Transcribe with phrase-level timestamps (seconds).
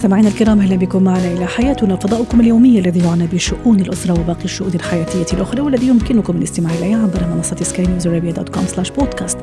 [0.00, 4.70] مستمعينا الكرام أهلا بكم معنا إلى حياتنا فضاؤكم اليومي الذي يعنى بشؤون الأسرة وباقي الشؤون
[4.74, 9.38] الحياتية الأخرى والذي يمكنكم الاستماع إليه عبر منصة سكاي نيوز عربيه dot com slash podcast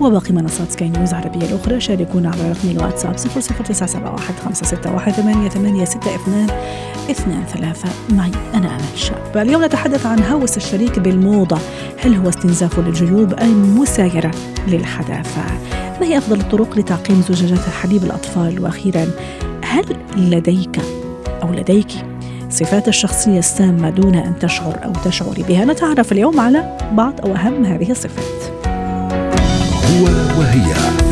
[0.00, 1.80] وباقي منصات سكاي نيوز العربية الأخرى.
[1.80, 6.46] شاركونا على رقم الواتساب 00971 561 8862
[7.10, 7.88] اثنان ثلاثة.
[8.10, 9.36] معي أنا أمل شاب.
[9.36, 11.58] اليوم نتحدث عن هوس الشريك بالموضة.
[11.98, 14.30] هل هو استنزاف للجيوب أم مسايرة
[14.68, 15.42] للحداثة؟
[16.00, 19.06] ما هي أفضل الطرق لتعقيم زجاجات حليب الأطفال؟ وأخيرا
[19.70, 19.84] هل
[20.16, 20.80] لديك
[21.42, 21.92] أو لديك
[22.50, 27.64] صفات الشخصية السامة دون أن تشعر أو تشعري بها؟ نتعرف اليوم على بعض أو أهم
[27.64, 28.66] هذه الصفات.
[29.86, 30.04] هو
[30.38, 31.09] وهي.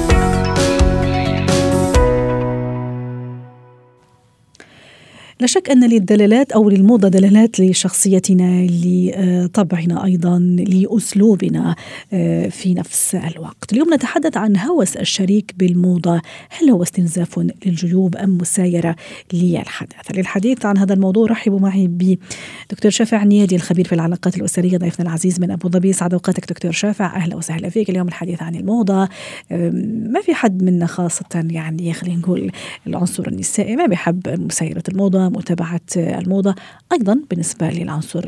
[5.41, 11.77] لا شك أن للدلالات أو للموضة دلالات لشخصيتنا لطبعنا أيضا لأسلوبنا
[12.13, 13.73] آه، في نفس الوقت.
[13.73, 16.21] اليوم نتحدث عن هوس الشريك بالموضة.
[16.51, 18.97] هل هو استنزاف للجيوب أم مسايرة
[19.33, 25.07] للحداثة؟ للحديث عن هذا الموضوع رحبوا معي بدكتور شافع نيادي الخبير في العلاقات الأسرية ضيفنا
[25.07, 25.93] العزيز من أبو ظبي.
[25.93, 27.17] سعد أوقاتك دكتور شافع.
[27.17, 29.09] أهلا وسهلا فيك اليوم الحديث عن الموضة.
[29.51, 32.51] ما في حد منا خاصة يعني خلينا نقول
[32.87, 35.28] العنصر النسائي ما بيحب مسايرة الموضة.
[35.29, 36.55] متابعة الموضة.
[36.93, 38.19] أيضا بالنسبة للعنصر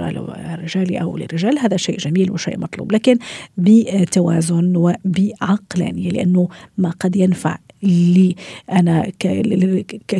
[0.55, 3.19] الرجالي أو للرجال هذا شيء جميل وشيء مطلوب لكن
[3.59, 8.37] بتوازن وبعقلانية لأنه ما قد ينفع لي
[8.73, 9.13] أنا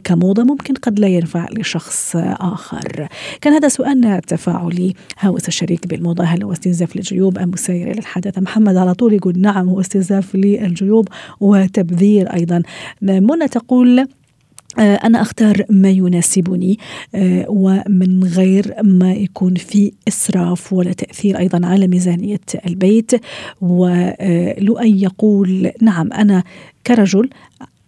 [0.05, 3.09] كموضة ممكن قد لا ينفع لشخص آخر.
[3.41, 8.77] كان هذا سؤالنا التفاعلي هوس الشريك بالموضة؟ هل هو استنزاف للجيوب أم مسير للحدث محمد
[8.77, 11.09] على طول يقول نعم هو استنزاف للجيوب
[11.41, 12.63] وتبذير أيضا.
[13.03, 14.07] منى تقول
[14.79, 16.79] أنا أختار ما يناسبني
[17.15, 23.11] آه، ومن غير ما يكون في إسراف ولا تأثير أيضا على ميزانية البيت.
[23.61, 26.43] ولؤي يقول نعم أنا
[26.87, 27.31] كرجل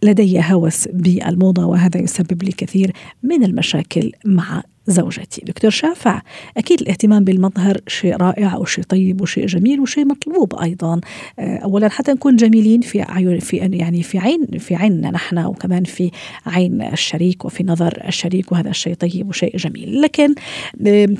[0.02, 2.92] لدي هوس بالموضة وهذا يسبب لي كثير
[3.22, 5.42] من المشاكل مع زوجتي.
[5.44, 6.22] دكتور شافع
[6.56, 11.00] أكيد الاهتمام بالمظهر شيء رائع وشيء طيب وشيء جميل وشيء مطلوب أيضا.
[11.38, 15.84] آه، أولا حتى نكون جميلين في عيون في يعني في عين في عيننا نحن وكمان
[15.84, 16.10] في
[16.46, 20.02] عين الشريك وفي نظر الشريك وهذا الشيء طيب وشيء جميل.
[20.02, 20.34] لكن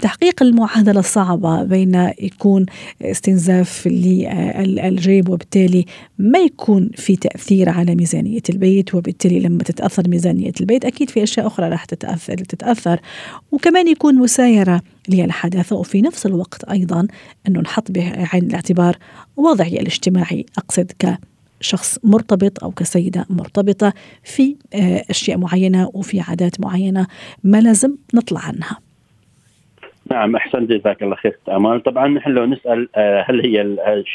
[0.03, 2.67] تحقيق المعادلة الصعبة بين يكون
[3.03, 5.87] استنزاف للجيب وبالتالي
[6.19, 11.47] ما يكون في تأثير على ميزانية البيت وبالتالي لما تتأثر ميزانية البيت أكيد في أشياء
[11.47, 13.01] أخرى راح تتأثر تتأثر.
[13.53, 17.07] وكمان يكون مسايرة للحداثة وفي نفس الوقت أيضا
[17.49, 18.97] أنه نحط بعين الاعتبار
[19.37, 20.93] وضعي الاجتماعي أقصد
[21.61, 23.93] كشخص مرتبط أو كسيدة مرتبطة
[24.25, 27.07] في آه، أشياء معينة وفي عادات معينة
[27.45, 28.92] ما لازم نطلع عنها.
[30.13, 33.61] نعم أحسنت جزاك الله خير امال طبعا نحن لو نسأل آه، هل هي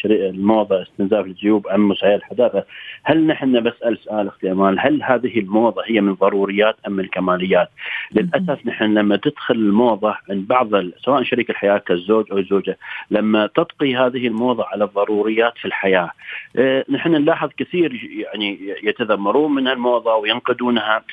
[0.05, 2.63] الموضة استنزاف الجيوب أم مسايا الحداثه
[3.03, 7.69] هل نحن بسأل سؤال أختي امال هل هذه الموضة هي من ضروريات أم من كماليات؟
[8.11, 12.77] للأسف نحن لما تدخل الموضة عند بعض سواء شريك الحياة كالزوج أو الزوجه
[13.11, 16.11] لما تطقي هذه الموضة على الضروريات في الحياة
[16.57, 21.03] آه، نحن نلاحظ كثير يعني يتذمرون من الموضه وينقدونها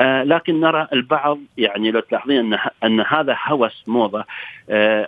[0.00, 4.24] آه، لكن نرى البعض يعني لو تلاحظين أن أن هذا هوس موضة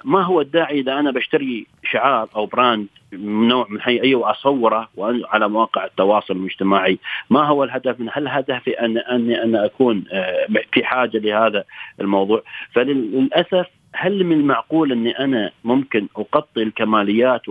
[0.05, 4.89] ما هو الداعي إذا أنا بشتري شعار أو براند من نوع من حي اي واصوره
[4.99, 6.99] على مواقع التواصل الاجتماعي
[7.31, 11.65] ما هو الهدف من هل هدفي ان اني أنا أكون آه، في حاجة لهذا
[12.01, 12.43] الموضوع؟
[12.73, 13.67] فللأسف
[13.97, 17.43] هل من المعقول أني أنا ممكن اغطي الكماليات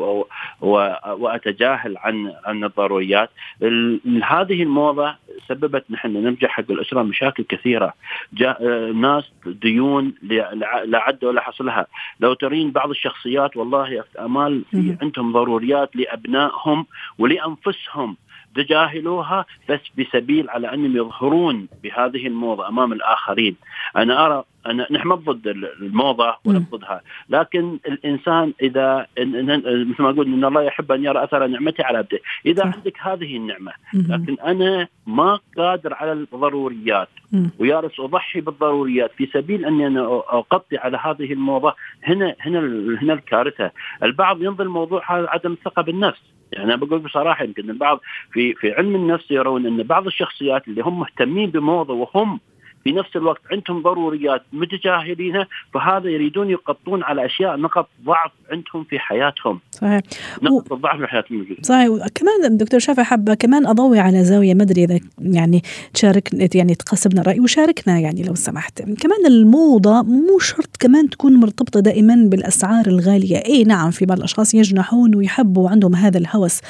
[0.62, 3.30] وأتجاهل عن عن الضروريات؟
[4.24, 5.16] هذه الموضة
[5.48, 7.94] سببت نحن نرجع حق الاسره مشاكل كثيرة،
[8.34, 10.14] جاء ناس ديون
[10.86, 11.88] لا عد ولا حصلها،
[12.20, 16.86] لو ترين بعض الشخصيات والله يا أمال في عندهم ضروريات لأبنائهم
[17.18, 18.18] ولأنفسهم.
[18.56, 23.56] تجاهلوها بس بسبيل على أنهم يظهرون بهذه الموضة أمام الآخرين،
[23.98, 25.48] أنا أرى أنا نحن ما ضد
[25.82, 31.48] الموضة ولا ضدها لكن الإنسان إذا مثل ما أقول إن الله يحب أن يرى أثر
[31.48, 32.20] نعمته على عبده.
[32.46, 32.74] إذا صح.
[32.76, 37.10] عندك هذه النعمة لكن أنا ما قادر على الضروريات
[37.60, 40.02] ويارس أضحي بالضروريات في سبيل أني أنا
[40.34, 42.60] أغطي على هذه الموضة هنا هنا
[43.02, 43.72] هنا الكارثة.
[44.04, 46.22] البعض ينظر الموضوع هذا عدم الثقة بالنفس.
[46.54, 48.00] يعني أنا بقول بصراحة يمكن البعض
[48.32, 52.40] في في علم النفس يرون أن بعض الشخصيات اللي هم مهتمين بموضة وهم
[52.84, 59.00] في نفس الوقت عندهم ضروريات متجاهلينها فهذا يريدون يقطون على أشياء نقط ضعف عندهم في
[59.00, 59.60] حياتهم.
[59.72, 60.02] صحيح.
[60.42, 60.76] نقط و...
[60.76, 61.62] الضعف في حياتهم الموجودة.
[61.62, 62.08] صحيح.
[62.16, 65.62] كمان دكتور شافع حابه كمان أضوي على زاوية ما أدري إذا يعني
[65.94, 68.82] تشارك يعني تقاسمنا الراي وشاركنا يعني لو سمحت.
[68.82, 73.38] كمان الموضة مو شرط كمان تكون مرتبطة دائما بالأسعار الغالية.
[73.38, 76.62] إي نعم في بعض الأشخاص يجنحون ويحبوا وعندهم هذا الهوس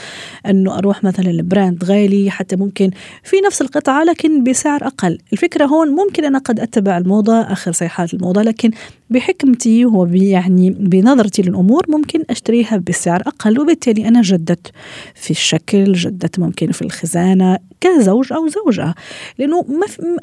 [0.50, 2.92] إنه أروح مثلا البراند غالي حتى ممكن
[3.24, 5.18] في نفس القطعة لكن بسعر أقل.
[5.33, 8.71] الفكرة هون ممكن أنا قد أتبع الموضة آخر صيحات الموضة لكن
[9.09, 14.71] بحكمتي ويعني بنظرتي للأمور ممكن أشتريها بسعر أقل وبالتالي أنا جددت
[15.15, 18.95] في الشكل جددت ممكن في الخزانة كزوج أو زوجة.
[19.39, 19.65] لأنه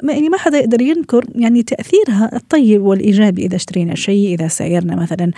[0.01, 4.95] ما يعني ما حدا يقدر ينكر يعني تأثيرها الطيب والإيجابي إذا اشترينا شيء إذا سايرنا
[4.95, 5.31] مثلا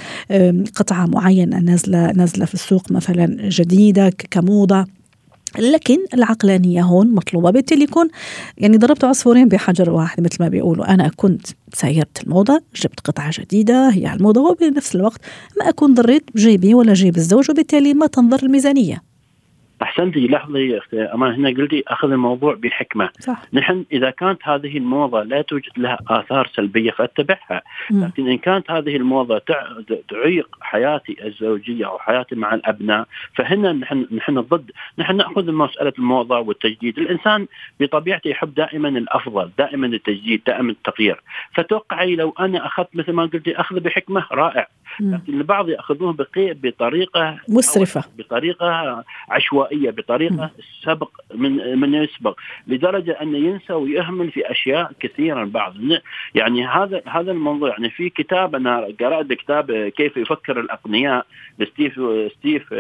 [0.76, 4.86] قطعة معينة نازلة نازلة في السوق مثلا جديدة كموضة.
[5.60, 8.08] لكن العقلانية هون مطلوبة بالتالي يكون
[8.58, 10.94] يعني ضربت عصفورين بحجر واحد مثل ما بيقولوا.
[10.94, 15.22] أنا كنت سايرت الموضة جبت قطعة جديدة هي الموضة وبنفس الوقت
[15.60, 19.13] ما أكون ضريت جيبي ولا جيب الزوج وبالتالي ما تنظر الميزانية.
[19.84, 23.10] احسنتي لحظة يا أختي أمان هنا قلتي أخذ الموضوع بحكمة.
[23.20, 23.42] صح.
[23.54, 27.62] نحن إذا كانت هذه الموضة لا توجد لها آثار سلبية فأتبعها.
[27.92, 29.42] لكن إن كانت هذه الموضة
[30.10, 34.72] تعيق حياتي الزوجية أو حياتي مع الأبناء فهنا نحن نحن ضد.
[34.98, 37.00] نحن نأخذ مسألة الموضة والتجديد.
[37.00, 37.48] الإنسان
[37.80, 41.22] بطبيعته يحب دائما الأفضل دائما التجديد دائما التغيير
[41.54, 44.68] فتوقعي لو أنا أخذت مثل ما قلتي أخذ بحكمة رائع.
[45.00, 48.04] لكن البعض يأخذوه بطريقة مسرفة.
[48.18, 50.52] بطريقة عشوائية بطريقة
[50.84, 55.74] سبق من من يسبق لدرجة انه ينسى ويهمل في أشياء كثيرا بعض
[56.36, 57.70] يعني هذا هذا الموضوع.
[57.70, 61.26] يعني في كتاب أنا قرأت كتاب كيف يفكر الاغنياء
[61.60, 62.00] لستيف
[62.38, 62.74] ستيف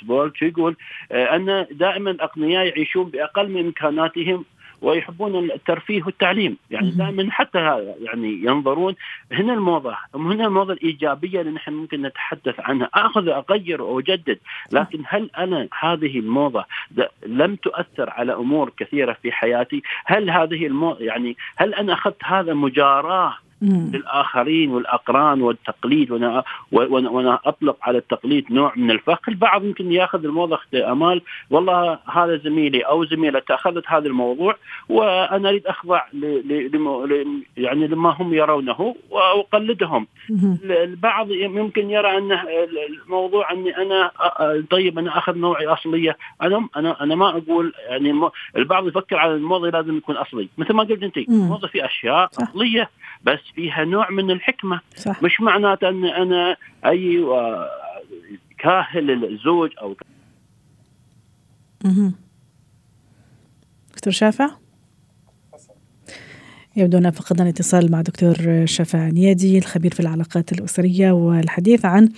[0.00, 0.76] سيبولد شو يقول
[1.12, 4.44] أن دائما الاغنياء يعيشون بأقل من إمكاناتهم
[4.82, 6.56] ويحبون الترفيه والتعليم.
[6.70, 7.58] يعني دائما حتى
[8.00, 8.94] يعني ينظرون
[9.32, 12.90] هنا الموضة هنا الموضة الإيجابية اللي نحن ممكن نتحدث عنها.
[12.94, 14.38] أخذ أغير واجدد
[14.72, 16.64] لكن هل أنا هذه الموضة
[17.26, 22.54] لم تؤثر على أمور كثيرة في حياتي؟ هل هذه الموضه يعني هل أنا أخذت هذا
[22.54, 30.24] مجاراة للآخرين والأقران والتقليد وأنا وأنا أطلق على التقليد نوع من الفخر، البعض يمكن يأخذ
[30.24, 34.56] الموضوع امال والله هذا زميلي أو زميلتي أخذت هذا الموضوع
[34.88, 40.06] وأنا أريد أخضع ل يعني لما هم يرونه وأقلدهم.
[40.64, 42.38] البعض يمكن يرى أن
[43.04, 44.10] الموضوع أني أنا
[44.70, 49.70] طيب أنا أخذ نوعي أصلية، أنا أنا أنا ما أقول يعني البعض يفكر على الموضه
[49.70, 51.18] لازم يكون أصلي، مثل ما قلت أنت.
[51.18, 52.90] الموضه في أشياء أصلية
[53.24, 54.80] بس فيها نوع من الحكمة.
[54.96, 55.22] صح.
[55.22, 56.56] مش معناته أن أنا
[56.86, 57.24] أي
[58.58, 59.96] كاهل الزوج أو
[63.94, 64.50] دكتور شافع؟
[66.76, 72.08] يبدو أن فقدنا الاتصال مع دكتور شفا نيادي الخبير في العلاقات الأسرية والحديث عن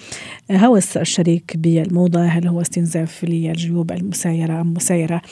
[0.50, 2.25] هوس الشريك بالموضة.
[2.25, 5.22] هل هو استنزاف للجيوب المسايرة أم مسايرة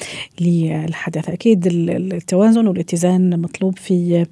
[0.41, 4.27] للحدث؟ أكيد التوازن والاتزان مطلوب في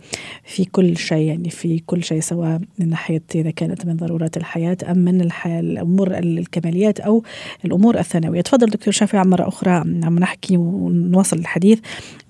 [0.44, 4.76] في كل شيء يعني في كل شيء سواء من ناحية إذا كانت من ضرورات الحياة
[4.91, 7.23] أم من الأمور الكماليات أو
[7.64, 8.41] الأمور الثانوية.
[8.41, 9.70] تفضل دكتور شافع مرة أخرى
[10.02, 11.81] عم نحكي ونواصل الحديث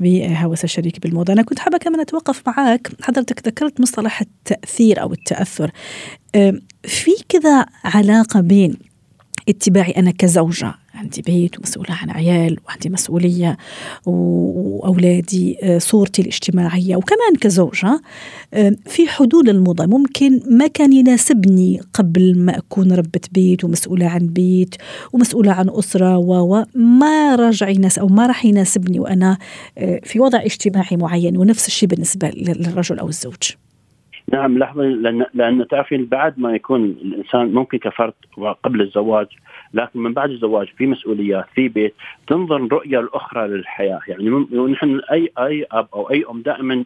[0.00, 1.32] بهوس الشريك بالموضة.
[1.32, 5.70] أنا كنت حابة كمان أتوقف مع معك حضرتك ذكرت مصطلح التأثير أو التأثر.
[6.84, 8.76] في كذا علاقة بين
[9.48, 13.56] اتباعي أنا كزوجة عندي بيت ومسؤولة عن عيال وعندي مسؤولية
[14.06, 18.00] وأولادي آه، صورتي الاجتماعية وكمان كزوجة
[18.54, 19.86] آه، في حدود الموضة.
[19.86, 24.74] ممكن ما كان يناسبني قبل ما أكون ربة بيت ومسؤولة عن بيت
[25.12, 29.38] ومسؤولة عن أسرة وما راجع يناس أو ما راح يناسبني وأنا
[29.78, 33.54] آه، في وضع اجتماعي معين ونفس الشيء بالنسبة للرجل أو الزوج.
[34.32, 38.12] نعم لحظة لأن, لأن تعرفين بعد ما يكون الإنسان ممكن كفرد
[38.64, 39.26] قبل الزواج
[39.74, 41.94] لكن من بعد الزواج في مسؤوليات في بيت
[42.26, 44.00] تنظر الرؤيه الأخرى للحياة.
[44.08, 46.84] يعني نحن أي أي أب أو أي أم دائما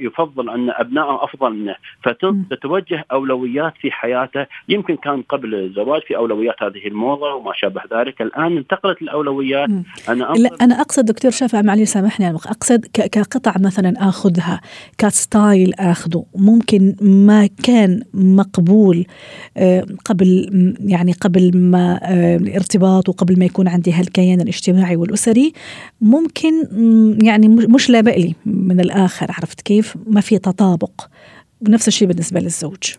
[0.00, 1.74] يفضل أن أبنائه أفضل منه.
[2.02, 4.46] فتتوجه أولويات في حياته.
[4.68, 8.22] يمكن كان قبل الزواج في أولويات هذه الموضة وما شابه ذلك.
[8.22, 9.68] الآن انتقلت الأولويات.
[10.08, 14.60] أنا لا أنا أقصد دكتور شافع معلي سامحني أقصد كقطع مثلا آخذها
[14.98, 16.24] ك style آخذه.
[16.36, 19.04] ممكن ما كان مقبول
[19.56, 25.52] آه، قبل يعني قبل ما الارتباط وقبل ما يكون عندي هالكيان الاجتماعي والأسري
[26.00, 26.52] ممكن
[27.22, 31.00] يعني مش لا بقلي من الآخر عرفت كيف؟ ما في تطابق
[31.60, 32.94] ونفس الشيء بالنسبة للزوج.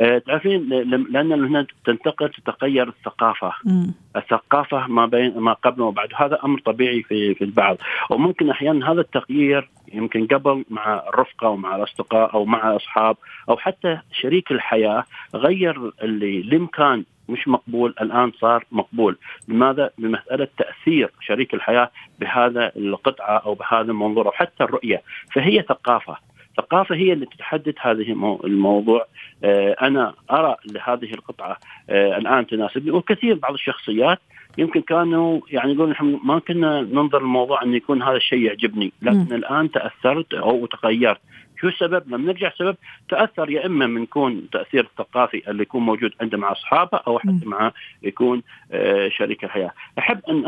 [0.00, 0.68] آه، تعرفين
[1.10, 3.94] لأن هنا تنتقل تتغير الثقافة مم.
[4.16, 7.76] الثقافة ما بين ما قبل وبعد هذا أمر طبيعي في في البعض
[8.10, 13.16] وممكن أحيانا هذا التغيير يمكن قبل مع الرفقه ومع الاصدقاء أو مع أصحاب
[13.48, 19.18] أو حتى شريك الحياة غير اللي لم كان مش مقبول الآن صار مقبول،
[19.48, 25.02] لماذا؟ بمساله تأثير شريك الحياة بهذا القطعة أو بهذا المنظور أو حتى الرؤية،
[25.34, 26.16] فهي ثقافة،
[26.56, 28.12] ثقافة هي اللي تحدد هذه
[28.44, 29.06] الموضوع
[29.44, 31.56] آه، أنا أرى لهذه القطعة
[31.90, 34.18] آه، الآن تناسبني وكثير بعض الشخصيات
[34.58, 39.26] يمكن كانوا يعني يقولون نحن ما كنا ننظر الموضوع أن يكون هذا الشيء يعجبني، لكن
[39.30, 39.32] م.
[39.32, 41.20] الآن تأثرت أو تغيرت.
[41.60, 42.76] شو السبب؟ لما نرجع سبب
[43.08, 47.40] تأثر يا إما من يكون تأثير الثقافي اللي يكون موجود عنده مع أصحابه أو حتى
[47.44, 49.72] مع يكون آه شريك الحياة.
[49.98, 50.44] أحب أن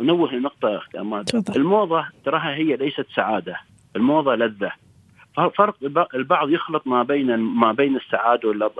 [0.00, 1.00] أنوه لنقطة أختي
[1.56, 3.60] الموضة تراها هي ليست سعادة،
[3.96, 4.72] الموضة لذة.
[5.34, 5.74] فرق
[6.14, 8.70] البعض يخلط ما بين ما بين السعادة واللذة.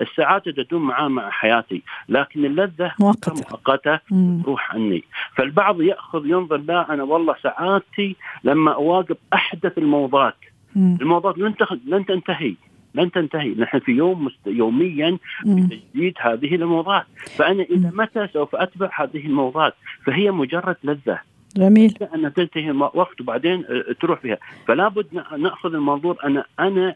[0.00, 3.32] السعادة تدوم معاه مع حياتي لكن اللذة مؤقتة.
[3.32, 3.98] مؤقته
[4.44, 5.04] تروح عني.
[5.36, 10.36] فالبعض يأخذ ينظر لا أنا والله سعادتي لما اواقف أحدث الموضات.
[10.76, 11.54] الموضات لن
[11.86, 12.54] لن تنتهي.
[12.94, 13.48] لن تنتهي.
[13.48, 14.46] نحن في يوم مست...
[14.46, 17.04] يوميا بتجديد هذه الموضات.
[17.36, 19.74] فأنا إلى متى سوف أتبع هذه الموضات؟
[20.06, 21.29] فهي مجرد لذة.
[21.56, 21.94] جميل.
[22.14, 24.38] ان تنتهي وقت وبعدين آه، تروح فيها.
[24.68, 25.06] فلا بد
[25.38, 26.16] نأخذ المنظور.
[26.24, 26.44] أنا
[26.88, 26.94] آه،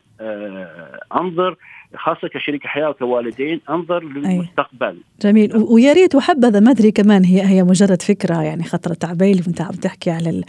[1.16, 1.56] انظر
[1.96, 4.96] خاصة كشريك حياة وكوالدين انظر للمستقبل.
[5.22, 5.56] جميل.
[5.56, 9.60] ويا ريت وحبذا ما ادري كمان هي هي مجرد فكرة يعني خطرت على بالي وانت
[9.60, 10.42] عم تحكي على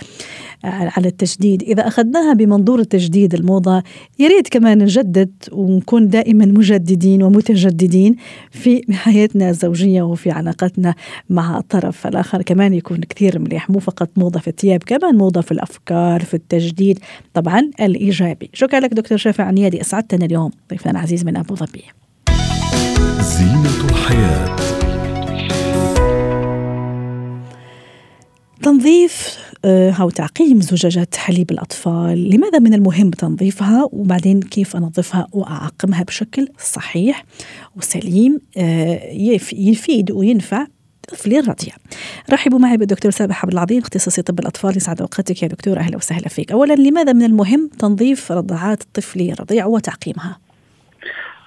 [0.63, 1.63] على التجديد.
[1.63, 3.83] إذا أخذناها بمنظور التجديد الموضة
[4.19, 8.15] يا ريت كمان نجدد ونكون دائما مجددين ومتجددين
[8.51, 10.95] في حياتنا الزوجية وفي علاقتنا
[11.29, 12.41] مع الطرف الآخر.
[12.41, 16.99] كمان يكون كثير مليح مو فقط موضة في الثياب كمان موضة في الأفكار في التجديد.
[17.33, 18.49] طبعا الإيجابي.
[18.53, 19.51] شكرا لك دكتور شافع.
[19.55, 21.83] عنيادي أسعدتنا اليوم ضيفنا العزيز من أبو ظبي.
[23.21, 24.55] زينة الحياة.
[28.63, 32.29] تنظيف آه، أو تعقيم زجاجات حليب الأطفال.
[32.29, 37.25] لماذا من المهم تنظيفها؟ وبعدين كيف أنظفها وأعقمها بشكل صحيح
[37.75, 39.01] وسليم؟ آه،
[39.53, 40.67] يفيد وينفع
[41.07, 41.73] طفلي الرضيع
[42.33, 45.77] رحبوا معي بالدكتور سابح عبد العظيم اختصاصي طب الأطفال يسعد أوقاتك يا دكتور.
[45.77, 46.51] أهلا وسهلا فيك.
[46.51, 50.39] اولا لماذا من المهم تنظيف رضعات الطفل الرضيع وتعقيمها؟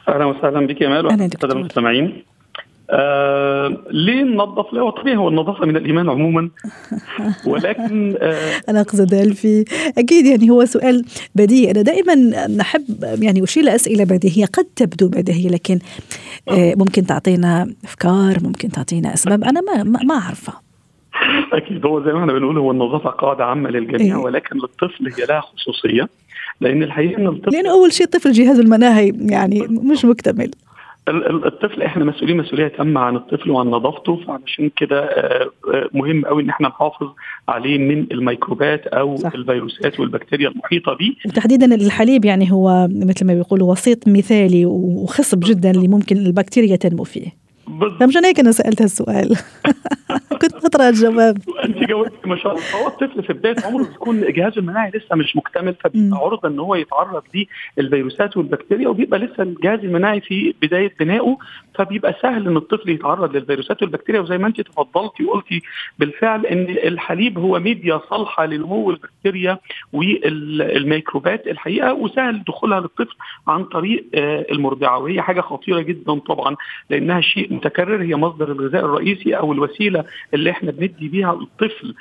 [0.09, 2.25] أهلا وسهلا بك يا مال وسهلا المستمعين.
[2.90, 6.50] آه ليه ننظف؟ لا هو طبيعي هو النظافة من الإيمان عموما.
[7.47, 9.64] ولكن آه أنا أقصد الفي
[9.99, 11.04] أكيد يعني هو سؤال
[11.35, 11.71] بديهي.
[11.71, 12.14] أنا دائما
[12.47, 12.85] نحب
[13.23, 15.78] يعني اشيل اسئله بديهية قد تبدو بديهية لكن
[16.49, 19.45] آه ممكن تعطينا أفكار ممكن تعطينا أسباب.
[19.45, 20.61] أنا ما ما أعرفها.
[21.52, 25.26] أكيد هو زي ما إحنا بنقول هو النظافة قاعدة عامة للجميع إيه؟ ولكن للطفل هي
[25.26, 26.09] لها خصوصية.
[26.61, 30.50] لأن الحقيقة إن الطفل لأنه أول شيء الطفل جهازه المناعي يعني مش مكتمل.
[31.11, 36.43] الطفل إحنا مسؤولين مسؤولية تامة عن الطفل وعن نظافته فعلشان كده آه، آه، مهم قوي
[36.43, 37.09] إن إحنا نحافظ
[37.49, 39.33] عليه من الميكروبات أو صح.
[39.35, 45.71] الفيروسات والبكتيريا المحيطة به وتحديدا الحليب يعني هو مثل ما بيقولوا وسيط مثالي وخصب جدا
[45.71, 47.48] اللي ممكن البكتيريا تنمو فيه.
[48.03, 49.37] مشان هيك أنا سألت هالسؤال.
[50.43, 51.39] كنت بقرا الجواب.
[51.65, 52.83] انت جاوبتي ما شاء الله.
[52.83, 56.75] هو الطفل في بداية عمره بيكون جهازه المناعي لسه مش مكتمل فبيبقى عرضه إن هو
[56.75, 57.23] يتعرض
[57.79, 61.37] للفيروسات والبكتيريا وبيبقى لسه الجهاز المناعي في بداية بنائه
[61.75, 64.21] فبيبقى سهل إن الطفل يتعرض للفيروسات والبكتيريا.
[64.21, 65.63] وزي ما أنت تفضلتي وقلتي
[65.99, 69.59] بالفعل إن الحليب هو ميديا صالحة لنمو البكتيريا
[69.93, 73.17] والميكروبات الحقيقة وسهل دخولها للطفل
[73.49, 74.99] عن طريق آه، المرضعة.
[74.99, 76.57] وهي حاجة خطيرة جدا طبعا
[76.91, 81.95] لأنها شيء متكرر هي مصدر الغذاء الرئيسي أو الوسيلة اللي إحنا بندي بيها الطفل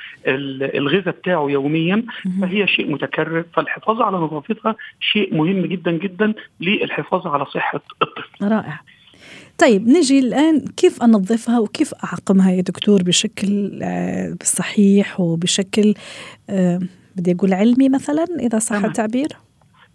[0.77, 2.03] الغذاء بتاعه يوميا
[2.41, 8.51] فهي شيء متكرر فالحفاظ على نظافتها شيء مهم جدا جدا للحفاظ على صحة الطفل.
[8.51, 8.79] رائع.
[9.57, 15.93] طيب نجي الآن كيف أنظفها وكيف أعقمها يا دكتور بشكل آه، صحيح وبشكل
[16.49, 16.79] آه،
[17.15, 19.27] بدي أقول علمي مثلا إذا صح التعبير؟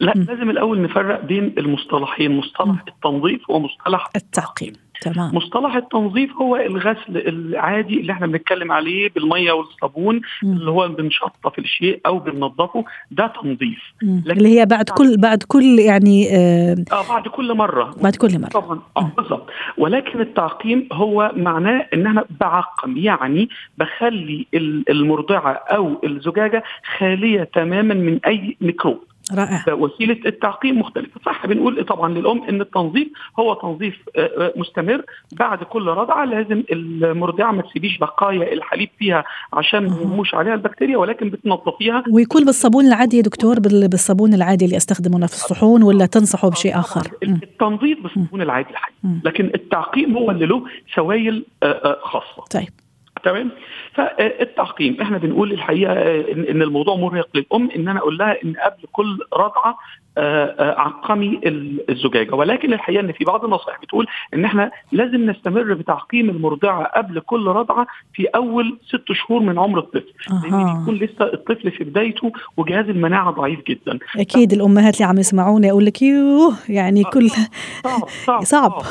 [0.01, 0.23] لا م.
[0.23, 2.89] لازم الأول نفرق بين المصطلحين مصطلح م.
[2.89, 5.35] التنظيف ومصطلح التعقيم تمام.
[5.37, 10.53] مصطلح التنظيف هو الغسل العادي اللي إحنا بنتكلم عليه بالمية والصابون م.
[10.53, 13.93] اللي هو بنشطف الشيء أو بننظفه ده تنظيف.
[14.03, 17.91] اللي هي بعد كل بعد كل يعني آه, آه بعد كل مرة.
[18.03, 18.49] بعد كل مرة.
[18.49, 18.81] طبعا.
[18.97, 19.51] آه بالظبط.
[19.79, 24.47] ولكن التعقيم هو معناه إن أنا بعقم يعني بخلي
[24.91, 26.63] المرضعة أو الزجاجة
[26.99, 28.99] خالية تماما من أي ميكروب.
[29.35, 29.65] رائع.
[29.75, 31.21] وسيلة التعقيم مختلفة.
[31.27, 33.09] صح بنقول طبعا للأم إن التنظيف
[33.39, 35.03] هو تنظيف آه، آه، مستمر.
[35.33, 40.97] بعد كل رضعة لازم المرضعة ما تسيبيش بقايا الحليب فيها عشان ما يهموش عليها البكتيريا
[40.97, 42.05] ولكن بتنظفيها.
[42.11, 47.11] ويكون بالصابون العادي يا دكتور بالصابون العادي اللي استخدمه في الصحون ولا تنصحوا بشيء آخر؟
[47.23, 52.45] التنظيف بالصابون العادي الحقيقي لكن التعقيم هو اللي له سوائل آه، خاصة.
[52.51, 52.69] طيب.
[53.25, 53.51] تمام؟
[53.95, 55.93] فالتعقيم إحنا بنقول الحقيقة
[56.51, 59.79] ان الموضوع مرهق للأم إن أنا أقول لها إن قبل كل رضعة
[60.19, 61.41] آه، آه، عقمي
[61.89, 62.35] الزجاجة.
[62.35, 67.47] ولكن الحقيقة إن في بعض النصائح بتقول إن إحنا لازم نستمر بتعقيم المرضعة قبل كل
[67.47, 70.13] رضعة في أول ست شهور من عمر الطفل.
[70.31, 73.99] لأن بيكون لسه الطفل في بدايته وجهاز المناعة ضعيف جدا.
[74.17, 74.55] أكيد ف...
[74.55, 78.81] الامهات اللي عم يسمعونا يقول لك يوه يعني كل صعب صعب, صعب.
[78.81, 78.83] صعب.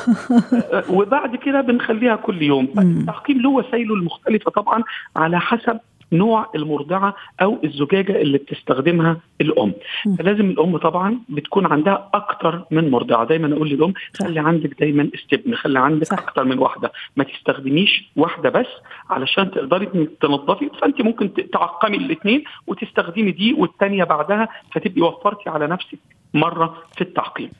[0.89, 2.67] وبعد كده بنخليها كل يوم.
[2.77, 4.83] التعقيم له وسائله المختلفة طبعا.
[5.15, 5.79] على حسب
[6.13, 9.73] نوع المرضعة أو الزجاجة اللي بتستخدمها الأم.
[10.19, 13.25] فلازم الأم طبعا بتكون عندها أكتر من مرضعة.
[13.25, 16.19] دايما أقول للأم خلي عندك دايما استبن خلي عندك صح.
[16.19, 16.91] أكتر من واحدة.
[17.15, 18.67] ما تستخدميش واحدة بس
[19.09, 19.85] علشان تقدري
[20.21, 20.69] تنظفي.
[20.81, 25.99] فأنت ممكن تعقمي الاثنين وتستخدمي دي والثانيه بعدها فتبقي وفرتي على نفسك
[26.33, 27.51] مرة في التعقيم.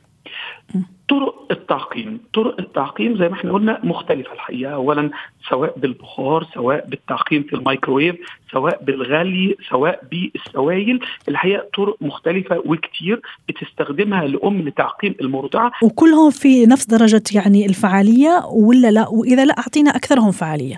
[1.08, 2.20] طرق التعقيم.
[2.34, 4.72] طرق التعقيم زي ما إحنا قلنا مختلفة الحقيقة.
[4.74, 5.10] أولا
[5.48, 8.16] سواء بالبخار سواء بالتعقيم في الميكروويف
[8.52, 11.00] سواء بالغلي سواء بالسوائل.
[11.28, 18.90] الحقيقة طرق مختلفة وكتير بتستخدمها الأم لتعقيم المرضعة وكلهم في نفس درجة يعني الفعالية ولا
[18.90, 20.76] لا؟ وإذا لا أعطينا أكثرهم فعالية.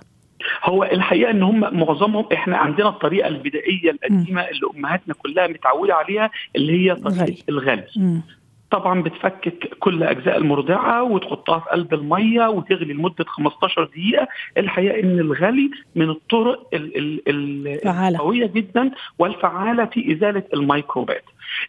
[0.64, 6.30] هو الحقيقة إن هم معظمهم إحنا عندنا الطريقة البدائية القديمة اللي أمهاتنا كلها متعودة عليها
[6.56, 7.84] اللي هي طريقة الغلي.
[8.74, 14.28] طبعا بتفكك كل أجزاء المرضعة وتحطها في قلب المية وتغلي لمدة 15 دقيقة.
[14.58, 21.24] الحقيقة إن الغلي من الطرق القوية جدا والفعالة في إزالة الميكروبات.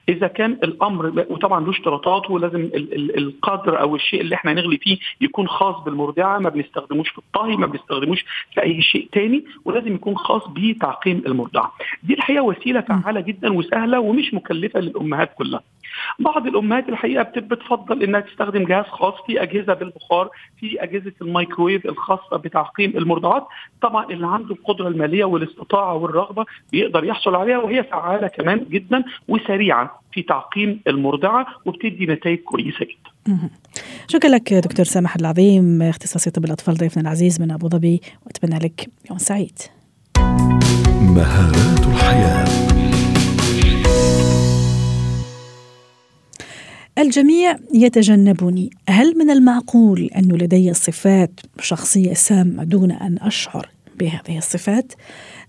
[0.09, 2.69] إذا كان الأمر وطبعا له اشتراطات ولازم
[3.17, 7.67] القدر أو الشيء اللي إحنا نغلي فيه يكون خاص بالمرضعة ما بنستخدموش في الطهي ما
[7.67, 11.71] بنستخدموش في أي شيء تاني ولازم يكون خاص بتعقيم المرضعة.
[12.03, 15.61] دي الحقيقة وسيلة فعالة جدا وسهلة ومش مكلفة للأمهات كلها.
[16.19, 22.37] بعض الأمهات الحقيقة بتفضل إنها تستخدم جهاز خاص في أجهزة بالبخار في أجهزة الميكرويف الخاصة
[22.37, 23.47] بتعقيم المرضعات
[23.81, 30.01] طبعا اللي عنده القدرة المالية والاستطاعة والرغبة بيقدر يحصل عليها وهي فعالة كمان جدا وسريعه
[30.11, 33.39] في تعقيم المرضعة وبتدي نتائج كويسة جدا.
[34.07, 38.87] شكرا لك دكتور سامح العظيم اختصاصي طب الأطفال ضيفنا العزيز من أبو ظبي وأتمنى لك
[39.09, 39.59] يوم سعيد.
[41.01, 42.64] مهارات الحياة
[46.97, 54.93] الجميع يتجنبني هل من المعقول أن لدي صفات شخصية سامة دون أن أشعر بهذه الصفات؟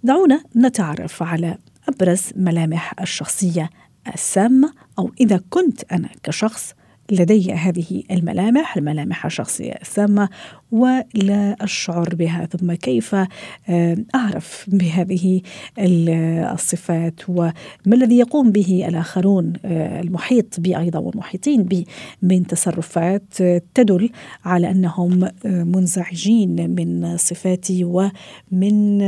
[0.02, 3.70] دعونا نتعرف على أبرز ملامح الشخصية
[4.14, 6.74] السامة أو إذا كنت أنا كشخص
[7.10, 10.28] لدي هذه الملامح الملامح الشخصية السامة
[10.72, 15.40] ولا أشعر بها ثم كيف آه، أعرف بهذه
[15.78, 17.52] الصفات؟ وما
[17.86, 21.86] الذي يقوم به الآخرون آه، المحيط بي أيضا والمحيطين بي
[22.22, 23.42] من تصرفات
[23.74, 24.10] تدل
[24.44, 29.06] على أنهم آه، منزعجين من صفاتي ومن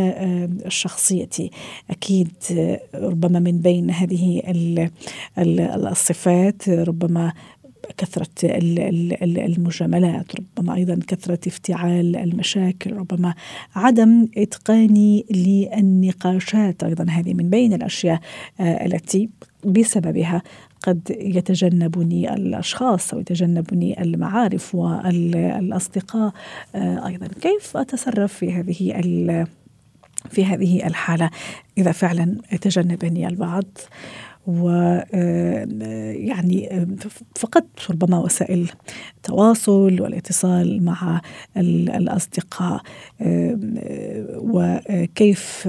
[0.69, 1.51] شخصيتي.
[1.91, 2.33] أكيد
[2.95, 4.43] ربما من بين هذه
[5.39, 7.33] الصفات ربما
[7.99, 8.29] كثرة
[9.23, 13.35] المجاملات ربما أيضا كثرة افتعال المشاكل ربما
[13.75, 17.07] عدم إتقاني للنقاشات أيضا.
[17.11, 18.21] هذه من بين الأشياء
[18.61, 19.29] آه، التي
[19.65, 20.43] بسببها
[20.83, 26.33] قد يتجنبني الأشخاص أو يتجنبني المعارف والاصدقاء
[26.75, 28.93] آه، أيضا كيف أتصرف في هذه
[30.31, 31.31] في هذه الحالة
[31.79, 33.65] إذا فعلا تجنبني البعض؟
[34.46, 34.68] و
[36.29, 36.87] يعني
[37.37, 38.70] فقدت ربما وسائل
[39.16, 41.20] التواصل والاتصال مع
[41.57, 42.81] الأصدقاء
[44.37, 45.68] وكيف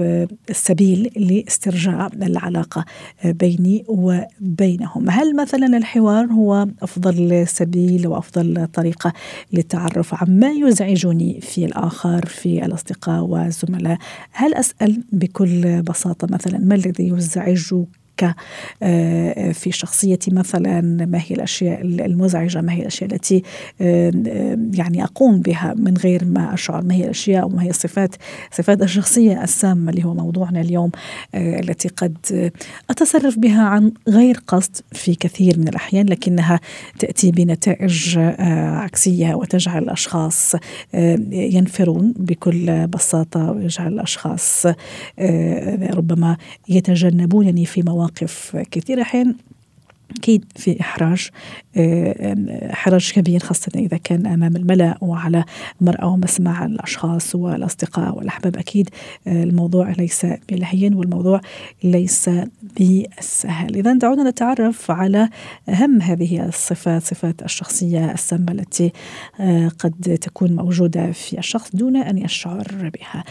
[0.50, 2.84] السبيل لاسترجاع العلاقة
[3.24, 5.10] بيني وبينهم.
[5.10, 9.12] هل مثلا الحوار هو أفضل سبيل وأفضل طريقة
[9.52, 13.98] للتعرف عما يزعجني في الآخر في الأصدقاء والزملاء؟
[14.32, 17.99] هل أسأل بكل بساطة مثلا ما الذي يزعجك
[18.82, 23.42] آه، في شخصيتي مثلا ما هي الأشياء المزعجة ما هي الأشياء التي
[24.74, 26.82] يعني أقوم بها من غير ما أشعر.
[26.82, 28.14] ما هي الأشياء وما هي الصفات
[28.52, 30.90] صفات الشخصية السامة اللي هو موضوعنا اليوم
[31.34, 32.50] آه، التي قد
[32.90, 36.60] اتصرف بها عن غير قصد في كثير من الأحيان لكنها
[36.98, 40.54] تأتي بنتائج آه، عكسية وتجعل الأشخاص
[41.32, 44.66] ينفرون بكل بساطة ويجعل الأشخاص
[45.90, 46.36] ربما
[46.68, 49.02] يتجنبونني في مواقف مواقف كثيرة.
[49.02, 49.36] حين
[50.18, 51.30] أكيد في إحراج
[51.76, 52.36] آه،
[52.72, 55.44] إحراج كبير خاصة إذا كان أمام الملأ وعلى
[55.80, 58.56] مرأى ومسمع الأشخاص والأصدقاء والأحباب.
[58.56, 58.90] أكيد
[59.26, 61.40] آه، الموضوع ليس بالهين والموضوع
[61.84, 62.30] ليس
[62.78, 65.28] بالسهل إذا دعونا نتعرف على
[65.68, 68.92] أهم هذه الصفات صفات الشخصية السامة التي
[69.40, 73.24] آه، قد تكون موجودة في الشخص دون أن يشعر بها.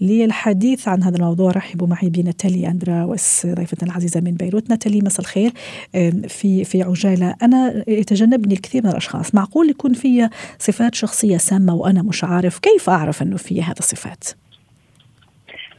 [0.00, 4.70] للحديث عن هذا الموضوع رحبوا معي بناتالي أندراوس ضيفتنا العزيزة من بيروت.
[4.70, 5.52] ناتالي مساء الخير.
[6.28, 7.34] في في عجالة.
[7.42, 9.34] أنا يتجنبني الكثير من الأشخاص.
[9.34, 14.24] معقول يكون في صفات شخصية سامة وأنا مش عارف؟ كيف أعرف إنه في هذا الصفات؟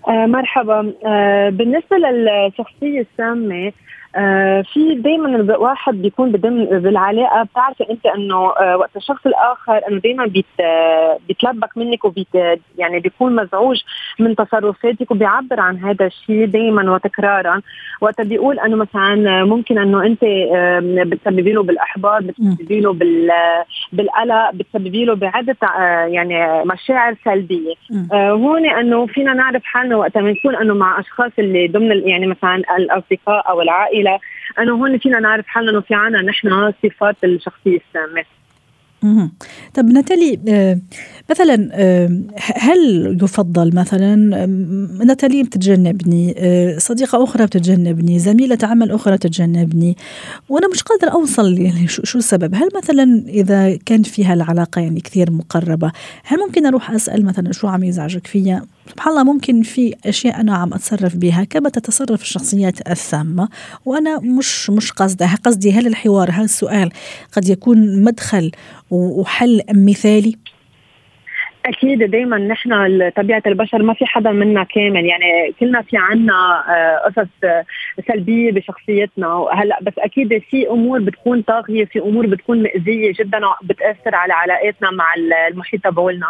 [0.08, 0.94] آه مرحبا.
[1.06, 3.72] آه بالنسبة للشخصية السامة
[4.16, 10.00] آه في دائما الواحد بيكون بدم بالعلاقة بتعرفي أنت إنه آه وقت الشخص الآخر إنه
[10.00, 12.28] دائما بيت آه بيتلبك منك وبيت
[12.78, 13.82] يعني بيكون مزعوج
[14.20, 17.62] من تصرفاتك وبيعبر عن هذا الشيء دائما وتكرارا.
[18.02, 20.20] وقت بيقول إنه مثلا ممكن إنه أنت
[21.08, 22.94] بتسببي له بالأحباط بتسببي له
[23.94, 25.58] بالقلق بتسببي له بعدة
[26.08, 27.74] يعني مشاعر سلبية.
[28.14, 32.56] هون إنه فينا نعرف حالنا وقت ما نكون إنه مع أشخاص اللي ضمن يعني مثلا
[32.78, 34.20] الأصدقاء أو العائلة إلى
[34.60, 38.26] أنه هون فينا نعرف حالنا إنه في عنا نحن صفات الشخصية السامة.
[39.74, 40.80] طب ناتالي آه،
[41.30, 42.22] مثلا آه،
[42.58, 44.16] هل يفضل مثلا
[45.06, 49.98] ناتالي بتتجنبني آه، صديقة أخرى بتتجنبني زميلة عمل أخرى تتجنبني
[50.50, 55.32] وأنا مش قادرة أوصل يعني شو السبب؟ هل مثلا إذا كان فيها العلاقة يعني كثير
[55.32, 55.92] مقربة
[56.24, 60.56] هل ممكن أروح أسأل مثلا شو عم يزعجك فيا؟ سبحان الله ممكن في أشياء أنا
[60.56, 63.50] عم أتصرف بها كما تتصرف الشخصيات السامه
[63.86, 65.38] وأنا مش مش قصدها.
[65.44, 66.92] قصدي هل الحوار هل السؤال
[67.32, 68.52] قد يكون مدخل
[68.92, 70.36] وحل مثالي؟
[71.66, 75.06] أكيد دائما نحن طبيعة البشر ما في حدا منا كامل.
[75.06, 77.30] يعني كلنا في عنا آه، قصص
[78.08, 79.48] سلبية بشخصيتنا.
[79.54, 84.92] هلا بس أكيد في أمور بتكون طاغية في أمور بتكون مأذية جدا بتاثر على علاقاتنا
[84.92, 85.14] مع
[85.48, 86.28] المحيط تبعولنا.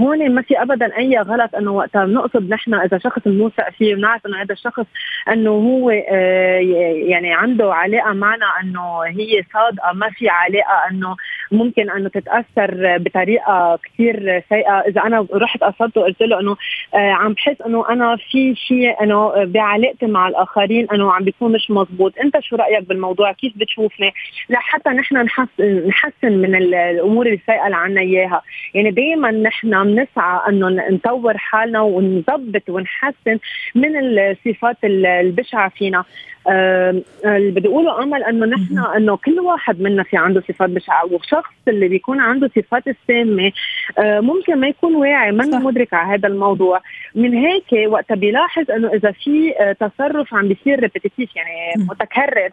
[0.00, 4.26] هون ما في ابدا أي غلط إنه وقتها بنقصد نحن إذا شخص بنوثق فيه بنعرف
[4.26, 4.84] إنه هذا الشخص
[5.28, 6.58] إنه هو آه،
[7.06, 11.16] يعني عنده علاقة معنا إنه هي صادقة ما في علاقة إنه
[11.52, 14.80] ممكن أنه تتأثر بطريقة كثير سيئة.
[14.88, 16.56] إذا أنا رحت قصدته وقلت له إنه
[16.94, 21.70] آه عم بحس إنه أنا في شيء إنه بعلاقتي مع الآخرين إنه عم بيكون مش
[21.70, 24.12] مزبوط أنت شو رأيك بالموضوع؟ كيف بتشوفني؟
[24.50, 28.42] لحتى نحن نحسن نحسن من الأمور اللي سائل عنا إياها.
[28.74, 33.38] يعني دائما نحن بنسعى إنه نطور حالنا ونظبط ونحسن
[33.74, 36.04] من الصفات البشعة فينا.
[36.48, 41.52] اللي بدي أقوله أمل إنه نحن إنه كل واحد منا في عنده صفات بشعة والشخص
[41.68, 43.52] اللي بيكون عنده صفات السامة
[43.98, 46.80] آه، ممكن ما يكون واعي ما مدرك على هذا الموضوع.
[47.14, 52.50] من هيك وقت بيلاحظ إنه إذا في آه، تصرف عم بيصير ريبيتيتيف يعني متكرر.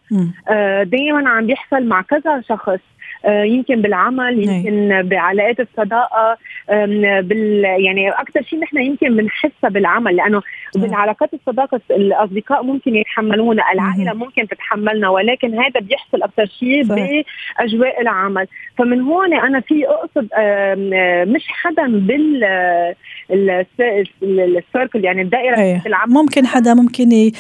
[0.50, 2.80] آه، دائما عم بيحصل مع كذا شخص.
[3.28, 6.38] يمكن بالعمل يمكن بعلاقات الصداقة
[7.22, 10.42] بال يعني أكثر شيء نحن يمكن بنحسها بالعمل لأنه
[10.76, 18.48] بالعلاقات الصداقة الأصدقاء ممكن يتحملونا العائلة ممكن تتحملنا ولكن هذا بيحصل أكثر شيء بأجواء العمل.
[18.78, 20.28] فمن هون أنا في أقصد
[21.36, 22.44] مش حدا بال
[24.24, 25.82] السيركل يعني الدائرة أيه.
[25.86, 26.14] العمل.
[26.14, 27.32] ممكن حدا ممكن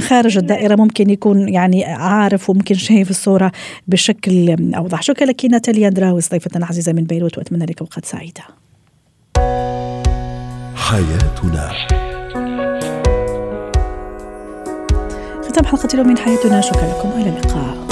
[0.00, 3.52] خارج الدائرة ممكن يكون يعني عارف وممكن شايف الصورة
[3.88, 5.00] بشكل أوضح.
[5.10, 8.42] شكرا لك ناتاليا دراوس ضيفتنا العزيزة من بيروت وأتمنى لك أوقات سعيدة.
[10.74, 11.72] حياتنا.
[15.48, 16.60] ختام حلقة اليوم من حياتنا.
[16.60, 17.89] شكرا لكم إلى اللقاء.